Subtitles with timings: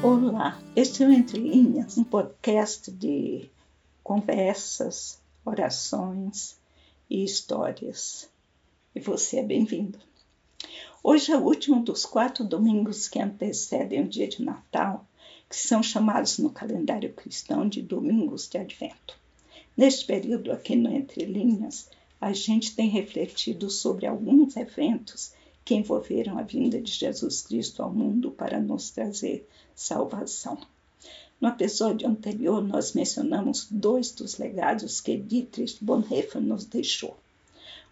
[0.00, 3.50] Olá, este é o Entre Linhas, um podcast de
[4.04, 6.56] conversas, orações
[7.10, 8.30] e histórias.
[8.94, 9.98] E você é bem-vindo.
[11.02, 15.04] Hoje é o último dos quatro domingos que antecedem o dia de Natal,
[15.50, 19.18] que são chamados no calendário cristão de domingos de Advento.
[19.76, 21.90] Neste período, aqui no Entre Linhas,
[22.20, 25.32] a gente tem refletido sobre alguns eventos
[25.68, 30.56] que envolveram a vinda de Jesus Cristo ao mundo para nos trazer salvação.
[31.38, 37.14] No episódio anterior, nós mencionamos dois dos legados que Dietrich Bonhoeffer nos deixou.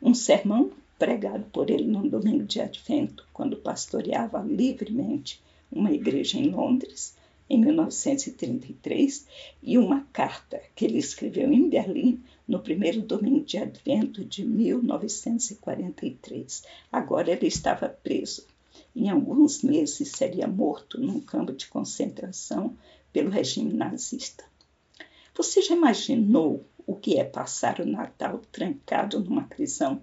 [0.01, 5.39] Um sermão pregado por ele no domingo de Advento, quando pastoreava livremente
[5.71, 7.15] uma igreja em Londres,
[7.49, 9.25] em 1933,
[9.63, 16.65] e uma carta que ele escreveu em Berlim no primeiro domingo de advento de 1943.
[16.91, 18.45] Agora ele estava preso.
[18.95, 22.77] Em alguns meses seria morto num campo de concentração
[23.13, 24.45] pelo regime nazista.
[25.35, 30.01] Você já imaginou o que é passar o Natal trancado numa prisão?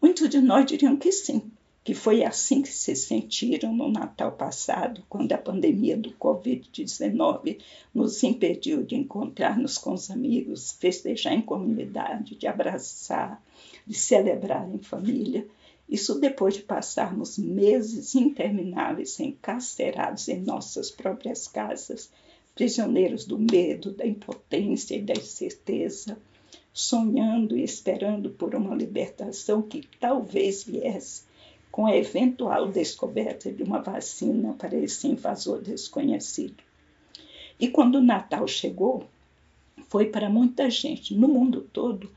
[0.00, 1.50] Muitos de nós diriam que sim,
[1.84, 7.58] que foi assim que se sentiram no Natal passado, quando a pandemia do Covid-19
[7.92, 13.42] nos impediu de encontrar-nos com os amigos, festejar em comunidade, de abraçar,
[13.84, 15.44] de celebrar em família.
[15.88, 22.12] Isso depois de passarmos meses intermináveis encarcerados em nossas próprias casas,
[22.54, 26.16] prisioneiros do medo, da impotência e da incerteza,
[26.72, 31.31] sonhando e esperando por uma libertação que talvez viesse
[31.72, 36.62] com a eventual descoberta de uma vacina para esse invasor desconhecido.
[37.58, 39.06] E quando o Natal chegou,
[39.88, 42.10] foi para muita gente no mundo todo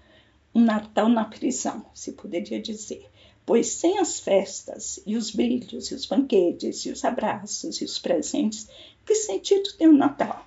[0.54, 3.06] um Natal na prisão, se poderia dizer.
[3.46, 8.00] Pois sem as festas e os brilhos, e os banquetes, e os abraços e os
[8.00, 8.68] presentes,
[9.06, 10.46] que sentido tem o Natal?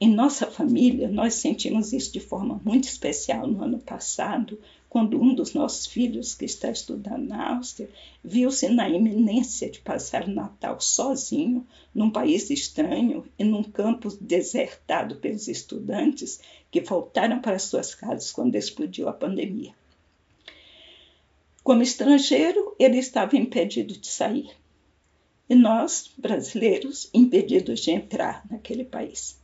[0.00, 4.58] Em nossa família, nós sentimos isso de forma muito especial no ano passado,
[4.96, 7.90] quando um dos nossos filhos, que está estudando na Áustria,
[8.24, 15.16] viu-se na iminência de passar o Natal sozinho, num país estranho e num campus desertado
[15.16, 16.40] pelos estudantes
[16.70, 19.74] que voltaram para suas casas quando explodiu a pandemia.
[21.62, 24.48] Como estrangeiro, ele estava impedido de sair.
[25.46, 29.38] E nós, brasileiros, impedidos de entrar naquele país.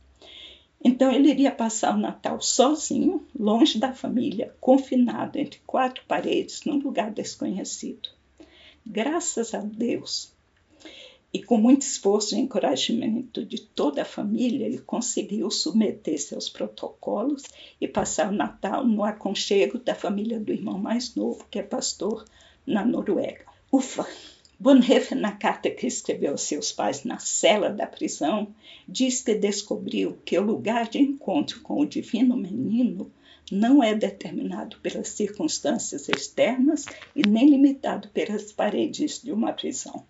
[0.83, 6.77] Então ele iria passar o Natal sozinho, longe da família, confinado entre quatro paredes, num
[6.77, 8.09] lugar desconhecido.
[8.85, 10.33] Graças a Deus
[11.33, 17.43] e com muito esforço e encorajamento de toda a família, ele conseguiu submeter-se aos protocolos
[17.81, 22.23] e passar o Natal no aconchego da família do irmão mais novo, que é pastor
[22.67, 23.45] na Noruega.
[23.71, 24.07] Ufa!
[24.59, 28.53] Bonhoeffer, na carta que escreveu aos seus pais na cela da prisão,
[28.87, 33.11] diz que descobriu que o lugar de encontro com o divino menino
[33.51, 40.05] não é determinado pelas circunstâncias externas e nem limitado pelas paredes de uma prisão.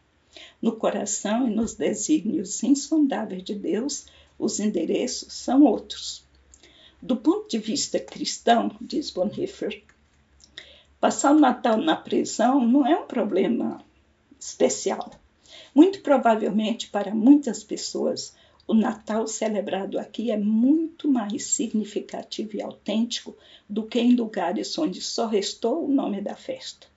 [0.62, 4.06] No coração e nos desígnios insondáveis de Deus,
[4.38, 6.24] os endereços são outros.
[7.02, 9.84] Do ponto de vista cristão, diz Bonhoeffer,
[11.00, 13.84] passar o Natal na prisão não é um problema
[14.44, 15.12] especial.
[15.74, 18.36] Muito provavelmente para muitas pessoas,
[18.68, 23.36] o Natal celebrado aqui é muito mais significativo e autêntico
[23.68, 26.88] do que em lugares onde só restou o nome da festa.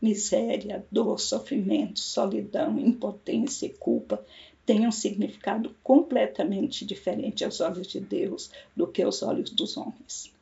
[0.00, 4.24] Miséria, dor, sofrimento, solidão, impotência e culpa
[4.64, 10.32] têm um significado completamente diferente aos olhos de Deus do que aos olhos dos homens.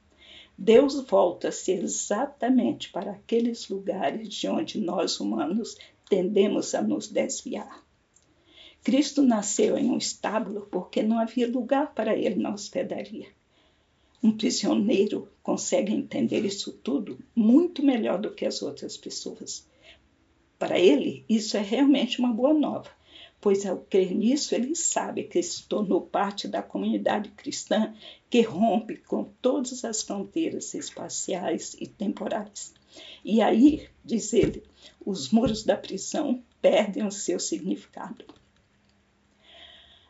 [0.58, 5.76] Deus volta-se exatamente para aqueles lugares de onde nós humanos
[6.09, 7.84] tendemos a nos desviar.
[8.83, 13.27] Cristo nasceu em um estábulo porque não havia lugar para ele na hospedaria.
[14.22, 19.69] Um prisioneiro consegue entender isso tudo muito melhor do que as outras pessoas.
[20.58, 22.91] Para ele, isso é realmente uma boa nova,
[23.41, 27.94] pois ao crer nisso, ele sabe que se tornou parte da comunidade cristã
[28.31, 32.73] que rompe com todas as fronteiras espaciais e temporais.
[33.25, 34.62] E aí, diz ele,
[35.05, 38.25] os muros da prisão perdem o seu significado.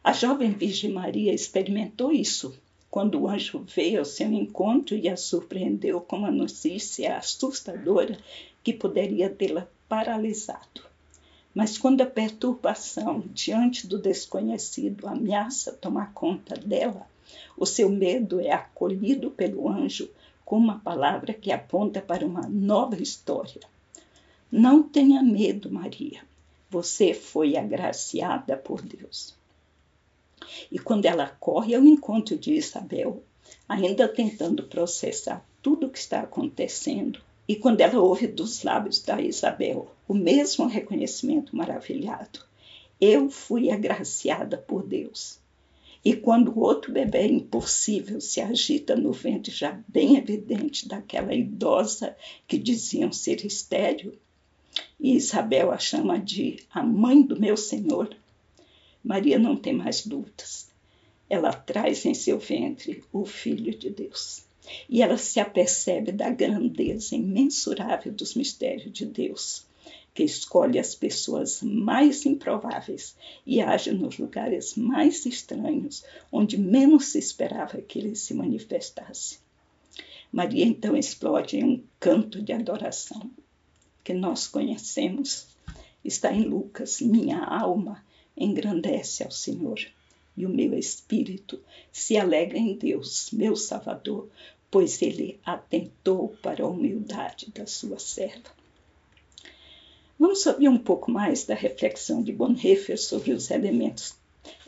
[0.02, 2.56] A jovem Virgem Maria experimentou isso
[2.88, 8.16] quando o anjo veio ao seu encontro e a surpreendeu com uma notícia assustadora
[8.62, 10.82] que poderia tê-la paralisado.
[11.54, 17.06] Mas quando a perturbação diante do desconhecido ameaça tomar conta dela,
[17.56, 20.08] o seu medo é acolhido pelo anjo
[20.44, 23.60] com uma palavra que aponta para uma nova história.
[24.50, 26.22] Não tenha medo, Maria.
[26.70, 29.34] Você foi agraciada por Deus.
[30.70, 33.22] E quando ela corre ao encontro de Isabel,
[33.68, 39.20] ainda tentando processar tudo o que está acontecendo, e quando ela ouve dos lábios da
[39.20, 42.40] Isabel o mesmo reconhecimento maravilhado,
[43.00, 45.38] eu fui agraciada por Deus.
[46.04, 52.16] E quando o outro bebê impossível se agita no ventre já bem evidente daquela idosa
[52.46, 54.12] que diziam ser estéril,
[54.98, 58.16] e Isabel a chama de a mãe do meu Senhor,
[59.04, 60.68] Maria não tem mais dúvidas.
[61.28, 64.44] Ela traz em seu ventre o Filho de Deus.
[64.88, 69.64] E ela se apercebe da grandeza imensurável dos mistérios de Deus,
[70.12, 73.14] que escolhe as pessoas mais improváveis
[73.46, 79.38] e age nos lugares mais estranhos, onde menos se esperava que ele se manifestasse.
[80.32, 83.30] Maria então explode em um canto de adoração
[84.06, 85.48] que nós conhecemos.
[86.04, 88.06] Está em Lucas, minha alma
[88.36, 89.80] engrandece ao Senhor,
[90.36, 91.60] e o meu espírito
[91.90, 94.28] se alegra em Deus, meu Salvador,
[94.70, 98.48] pois ele atentou para a humildade da sua serva.
[100.16, 104.14] Vamos saber um pouco mais da reflexão de Bonhoeffer sobre os elementos,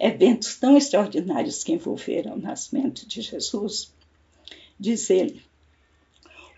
[0.00, 3.92] eventos tão extraordinários que envolveram o nascimento de Jesus?
[4.80, 5.40] Diz ele: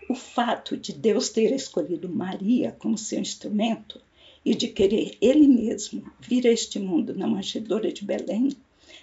[0.09, 3.99] o fato de Deus ter escolhido Maria como seu instrumento
[4.43, 8.55] e de querer ele mesmo vir a este mundo na manjedoura de Belém,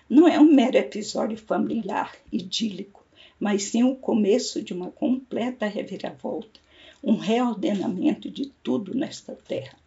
[0.08, 3.04] não é um mero episódio familiar, idílico,
[3.38, 6.60] mas sim o começo de uma completa reviravolta,
[7.02, 9.78] um reordenamento de tudo nesta terra.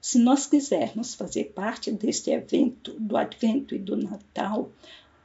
[0.00, 4.70] Se nós quisermos fazer parte deste evento do Advento e do Natal,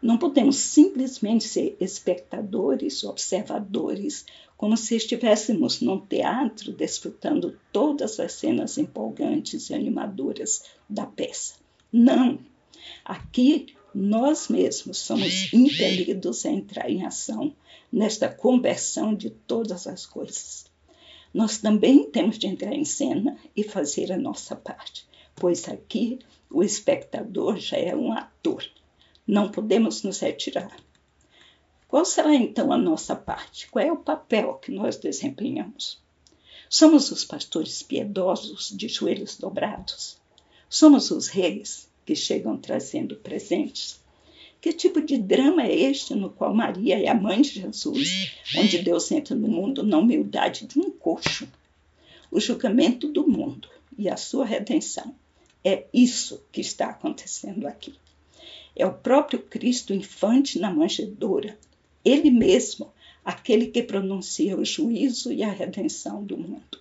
[0.01, 4.25] não podemos simplesmente ser espectadores, observadores,
[4.57, 11.56] como se estivéssemos num teatro desfrutando todas as cenas empolgantes e animadoras da peça.
[11.92, 12.39] Não!
[13.06, 17.53] Aqui nós mesmos somos impelidos a entrar em ação
[17.92, 20.65] nesta conversão de todas as coisas.
[21.33, 25.06] Nós também temos de entrar em cena e fazer a nossa parte,
[25.36, 26.19] pois aqui
[26.50, 28.65] o espectador já é um ator
[29.31, 30.75] não podemos nos retirar.
[31.88, 33.66] Qual será então a nossa parte?
[33.69, 36.01] Qual é o papel que nós desempenhamos?
[36.69, 40.18] Somos os pastores piedosos de joelhos dobrados?
[40.69, 44.01] Somos os reis que chegam trazendo presentes?
[44.60, 48.80] Que tipo de drama é este no qual Maria é a mãe de Jesus, onde
[48.80, 51.48] Deus entra no mundo na humildade de um coxo?
[52.30, 55.16] O julgamento do mundo e a sua redenção.
[55.63, 57.95] É isso que está acontecendo aqui.
[58.75, 61.57] É o próprio Cristo infante na manjedoura,
[62.03, 62.91] ele mesmo,
[63.23, 66.79] aquele que pronuncia o juízo e a redenção do mundo.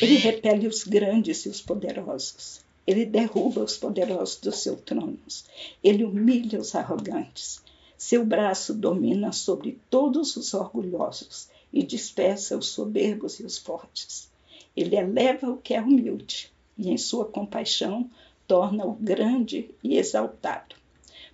[0.00, 2.60] Ele repele os grandes e os poderosos.
[2.84, 5.44] Ele derruba os poderosos dos seus tronos.
[5.84, 7.62] Ele humilha os arrogantes.
[7.96, 14.28] Seu braço domina sobre todos os orgulhosos e dispersa os soberbos e os fortes.
[14.76, 18.10] Ele eleva o que é humilde e, em sua compaixão,
[18.52, 20.76] torna-o grande e exaltado.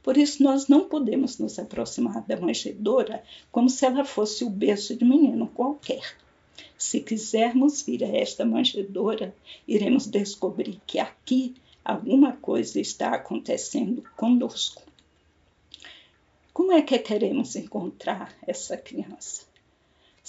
[0.05, 4.95] Por isso, nós não podemos nos aproximar da manjedoura como se ela fosse o berço
[4.95, 6.17] de menino qualquer.
[6.79, 9.35] Se quisermos vir a esta manjedoura,
[9.67, 14.81] iremos descobrir que aqui alguma coisa está acontecendo conosco.
[16.53, 19.48] Como é que queremos encontrar essa criança?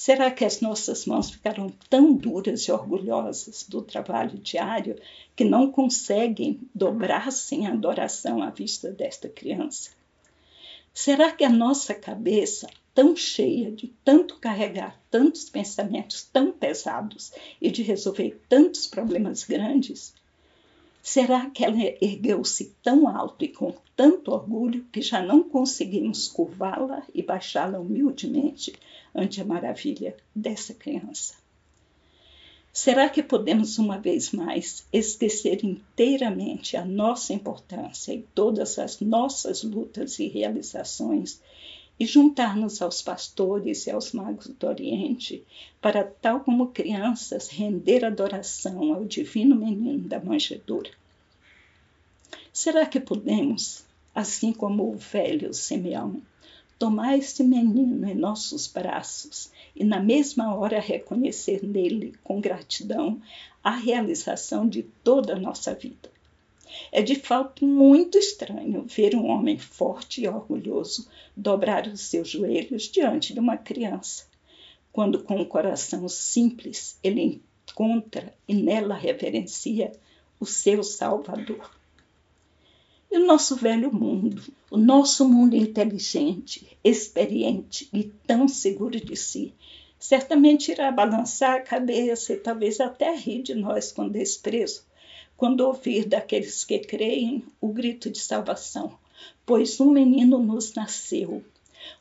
[0.02, 4.98] Será que as nossas mãos ficaram tão duras e orgulhosas do trabalho diário
[5.36, 9.92] que não conseguem dobrar-se em adoração à vista desta criança?
[10.94, 17.70] Será que a nossa cabeça, tão cheia de tanto carregar tantos pensamentos tão pesados e
[17.70, 20.14] de resolver tantos problemas grandes,
[21.02, 27.04] Será que ela ergueu-se tão alto e com tanto orgulho que já não conseguimos curvá-la
[27.14, 28.74] e baixá-la humildemente
[29.16, 31.36] ante a maravilha dessa criança?
[32.72, 39.64] Será que podemos uma vez mais esquecer inteiramente a nossa importância e todas as nossas
[39.64, 41.42] lutas e realizações
[42.00, 45.44] e juntar-nos aos pastores e aos magos do Oriente
[45.82, 50.92] para, tal como crianças, render adoração ao divino menino da manjedoura?
[52.54, 53.84] Será que podemos,
[54.16, 56.22] assim como o velho Simeão,
[56.78, 63.22] tomar este menino em nossos braços e na mesma hora reconhecer nele com gratidão
[63.62, 66.10] a realização de toda a nossa vida?
[66.92, 72.84] É de fato muito estranho ver um homem forte e orgulhoso dobrar os seus joelhos
[72.84, 74.26] diante de uma criança,
[74.92, 79.92] quando com um coração simples ele encontra e nela reverencia
[80.40, 81.72] o seu Salvador.
[83.12, 89.54] E o nosso velho mundo, o nosso mundo inteligente, experiente e tão seguro de si,
[89.98, 94.84] certamente irá balançar a cabeça e talvez até rir de nós com desprezo,
[95.40, 99.00] quando ouvir daqueles que creem o grito de salvação,
[99.46, 101.42] pois um menino nos nasceu,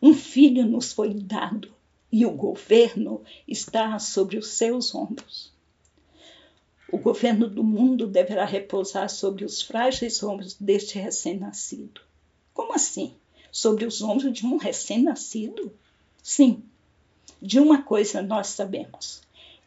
[0.03, 1.73] um filho nos foi dado
[2.11, 5.53] e o governo está sobre os seus ombros.
[6.91, 12.01] O governo do mundo deverá repousar sobre os frágeis ombros deste recém-nascido.
[12.53, 13.15] Como assim?
[13.53, 15.73] Sobre os ombros de um recém-nascido?
[16.21, 16.61] Sim,
[17.41, 19.23] de uma coisa nós sabemos: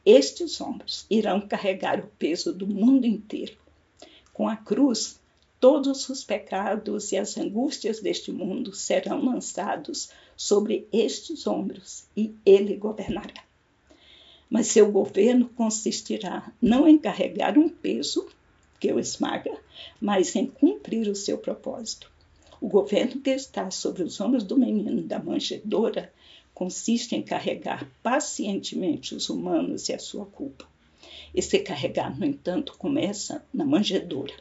[0.05, 3.60] estes ombros irão carregar o peso do mundo inteiro.
[4.41, 5.19] Com a cruz,
[5.59, 12.75] todos os pecados e as angústias deste mundo serão lançados sobre estes ombros e ele
[12.75, 13.35] governará
[14.49, 18.27] mas seu governo consistirá não em carregar um peso
[18.79, 19.55] que o esmaga,
[20.01, 22.11] mas em cumprir o seu propósito.
[22.59, 26.11] O governo que está sobre os ombros do menino da manjedoura
[26.51, 30.70] consiste em carregar pacientemente os humanos e a sua culpa.
[31.33, 34.33] Esse carregar, no entanto, começa na manjedoura,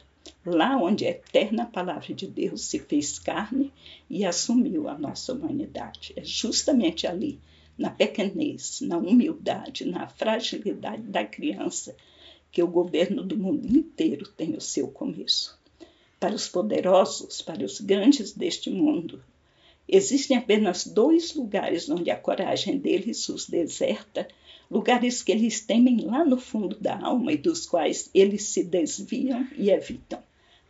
[0.45, 3.71] lá onde a eterna palavra de Deus se fez carne
[4.09, 6.13] e assumiu a nossa humanidade.
[6.15, 7.39] É justamente ali
[7.77, 11.95] na pequenez, na humildade, na fragilidade da criança,
[12.51, 15.57] que o governo do mundo inteiro tem o seu começo.
[16.19, 19.23] Para os poderosos, para os grandes deste mundo,
[19.87, 24.27] existem apenas dois lugares onde a coragem deles os deserta,
[24.71, 29.47] lugares que eles temem lá no fundo da alma e dos quais eles se desviam
[29.55, 30.23] e evitam: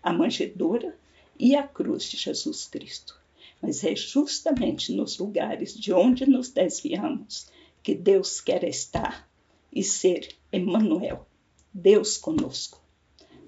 [0.04, 0.94] a manjedoura
[1.40, 3.22] e a cruz de Jesus Cristo
[3.62, 7.48] mas é justamente nos lugares de onde nos desviamos
[7.84, 9.30] que Deus quer estar
[9.72, 11.26] e ser Emmanuel,
[11.74, 12.82] Deus conosco,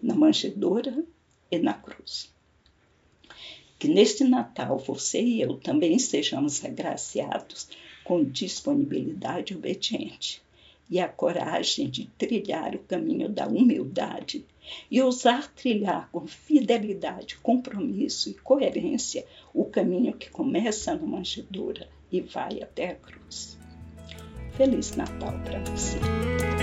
[0.02, 1.04] na manjedoura
[1.50, 2.32] e na cruz.
[3.80, 7.68] Que neste Natal você e eu também sejamos agraciados
[8.04, 10.42] com disponibilidade obediente
[10.90, 14.46] e a coragem de trilhar o caminho da humildade
[14.90, 22.22] e ousar trilhar com fidelidade, compromisso e coerência o caminho que começa na manjedoura e
[22.22, 23.58] vai até a cruz.
[24.56, 26.63] Feliz Natal para você!